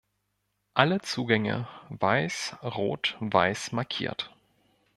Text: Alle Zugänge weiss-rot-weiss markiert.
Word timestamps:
Alle 0.73 1.01
Zugänge 1.01 1.67
weiss-rot-weiss 1.89 3.71
markiert. 3.71 4.35